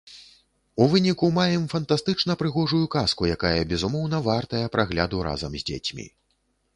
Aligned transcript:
У 0.83 0.85
выніку 0.93 1.27
маем 1.39 1.67
фантастычна 1.73 2.35
прыгожую 2.41 2.81
казку, 2.95 3.27
якая, 3.35 3.61
безумоўна, 3.73 4.23
вартая 4.29 4.65
прагляду 4.77 5.23
разам 5.29 5.51
з 5.59 5.67
дзецьмі. 5.69 6.07